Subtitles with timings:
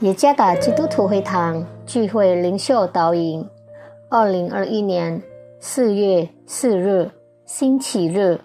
[0.00, 3.44] 耶加达基督徒会堂聚会灵修导引，
[4.08, 5.20] 二零二一年
[5.58, 7.10] 四月四日
[7.44, 8.38] 星期日，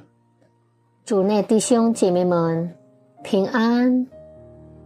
[1.06, 2.74] 主内弟兄姐妹们
[3.24, 4.08] 平安。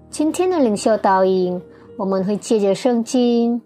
[0.09, 1.61] 今天的灵修导引，
[1.98, 3.61] 我们会借着圣经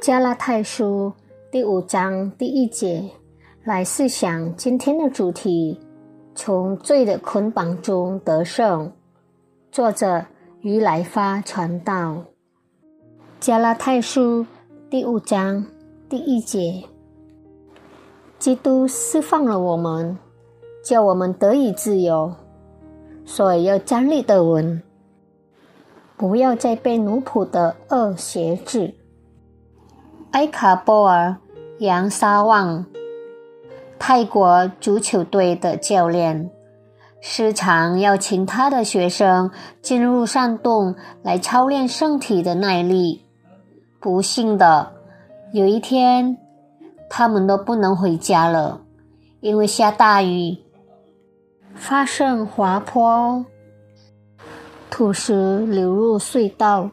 [0.00, 1.12] 加拉太书
[1.50, 3.02] 第五章第一节
[3.64, 5.80] 来思想今天的主题：
[6.36, 8.92] 从罪的捆绑中得胜。
[9.72, 10.24] 作者。
[10.64, 12.24] 于来发传道，
[13.38, 14.46] 加拉太书
[14.88, 15.66] 第五章
[16.08, 16.84] 第一节：
[18.38, 20.16] 基督释放了我们，
[20.82, 22.32] 叫我们得以自由，
[23.26, 24.82] 所以要站立的稳，
[26.16, 28.94] 不要再被奴仆的恶挟制。
[30.30, 31.36] 埃卡波尔
[31.80, 32.86] 杨沙旺，
[33.98, 36.50] 泰国足球队的教练。
[37.26, 43.24] 时常要请他的学生进入山洞来操练身体的耐力。
[43.98, 44.92] 不幸的，
[45.54, 46.36] 有一天，
[47.08, 48.82] 他们都不能回家了，
[49.40, 50.58] 因为下大雨，
[51.74, 53.46] 发生滑坡，
[54.90, 56.90] 土石流入隧道，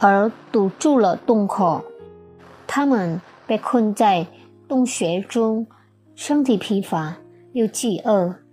[0.00, 1.82] 而堵住了洞口。
[2.66, 4.26] 他们被困在
[4.68, 5.66] 洞穴中，
[6.14, 7.16] 身体疲乏
[7.54, 8.43] 又饥饿。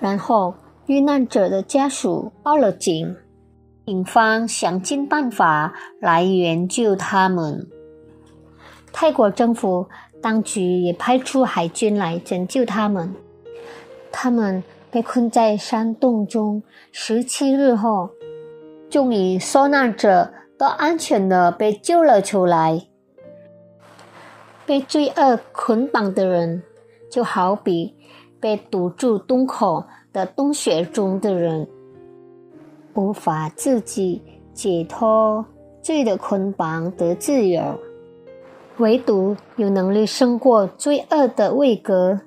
[0.00, 0.54] 然后，
[0.86, 3.16] 遇难者的家属报了警，
[3.84, 7.66] 警方想尽办法来援救他们。
[8.92, 9.88] 泰国政府
[10.22, 13.12] 当局也派出海军来拯救他们。
[14.12, 16.62] 他们被困在山洞中
[16.92, 18.10] 十七日后，
[18.88, 22.86] 终于受难者都安全的被救了出来。
[24.64, 26.62] 被罪恶捆绑的人，
[27.10, 27.96] 就好比……
[28.40, 31.66] 被堵住洞口的洞穴中的人，
[32.94, 35.44] 无法自己解脱
[35.82, 37.78] 罪的捆绑得自由，
[38.78, 42.20] 唯独有能力胜过罪恶的位格，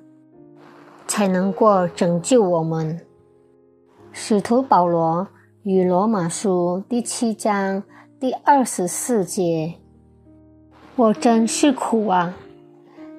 [1.06, 3.00] 才能够拯救我们。
[4.12, 5.26] 使徒保罗
[5.62, 7.82] 与罗马书第七章
[8.20, 9.74] 第二十四节
[10.96, 12.36] ：“我真是苦啊！”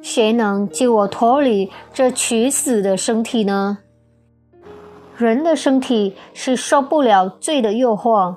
[0.02, 3.80] 谁能救我脱离这屈死的身体呢？
[5.18, 8.36] 人的身体是受不了罪的诱惑，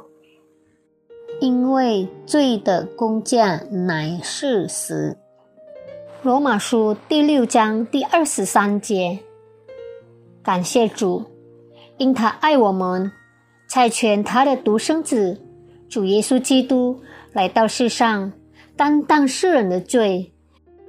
[1.40, 5.16] 因为罪的工价乃是死。
[6.22, 9.18] 罗马书第六章第二十三节。
[10.42, 11.24] 感谢主，
[11.96, 13.10] 因他爱我们，
[13.68, 15.40] 才权他的独生子
[15.88, 17.00] 主耶稣基督
[17.32, 18.32] 来到世上，
[18.76, 20.32] 担当世人的罪。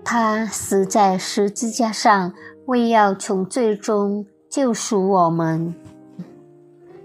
[0.03, 2.33] 他死在十字架上，
[2.65, 5.73] 为要从罪中救赎我们。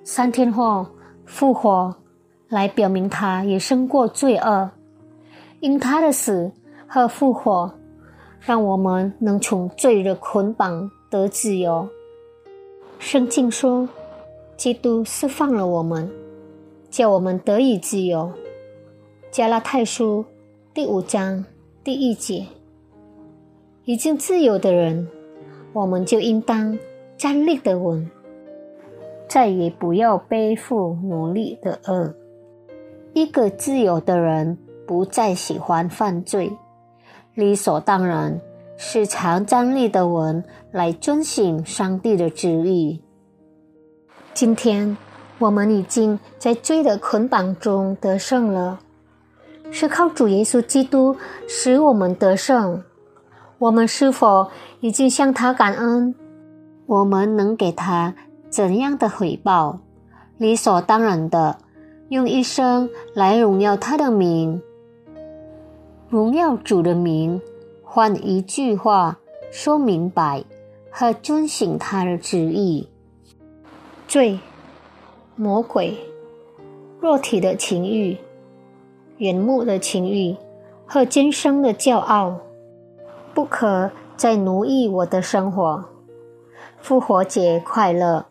[0.05, 0.87] 三天后
[1.27, 1.95] 复活，
[2.49, 4.71] 来表明他也胜过罪恶。
[5.61, 6.51] 因他的死
[6.87, 7.73] 和复活，
[8.41, 11.89] 让我们能从罪的捆绑得自由。
[12.99, 13.89] 圣经说，
[14.57, 16.09] 基督释放了我们，
[16.91, 18.33] 叫我们得以自由。
[19.31, 20.25] 加拉太书
[20.73, 21.45] 第五章
[21.83, 22.47] 第一节。
[23.85, 25.09] 已经自由的人，
[25.73, 26.79] 我们就应当
[27.23, 28.11] 站立的稳，
[29.29, 32.13] 再也不要背负奴隶的恶。
[33.13, 36.51] 一个自由的人不再喜欢犯罪，
[37.35, 38.41] 理所当然
[38.77, 43.01] 是常站立的稳来遵循上帝的旨意。
[44.35, 44.97] 今天
[45.39, 48.81] 我们已经在罪的捆绑中得胜了，
[49.71, 51.15] 是靠主耶稣基督
[51.47, 52.83] 使我们得胜。
[53.59, 54.49] 我们是否
[54.81, 56.13] 已经向他感恩？
[56.93, 58.15] 我们能给他
[58.51, 59.79] 怎样的回报？
[60.37, 61.57] 理所当然的，
[62.11, 64.61] 用一生来荣耀他的名，
[66.11, 67.41] 荣耀主的名，
[67.83, 69.19] 换一句话
[69.51, 70.45] 说明白
[70.91, 72.87] 和遵行他的旨意。
[74.07, 74.39] 罪、
[75.35, 75.97] 魔鬼、
[77.01, 78.19] 肉体的情欲、
[79.17, 80.37] 眼目的情欲
[80.85, 82.37] 和今生的骄傲。
[83.33, 85.92] 不可再奴役我的生活。
[86.83, 88.27] 复活节快乐！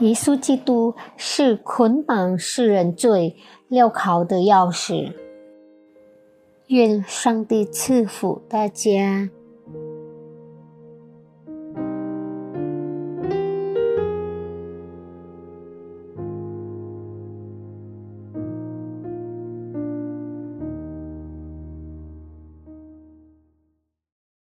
[0.00, 3.34] 耶稣基督是捆绑世人罪
[3.70, 5.14] 镣铐的钥匙。
[6.66, 9.30] 愿上帝赐福大家。